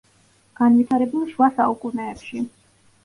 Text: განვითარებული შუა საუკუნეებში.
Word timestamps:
განვითარებული 0.59 1.29
შუა 1.35 1.51
საუკუნეებში. 1.59 2.47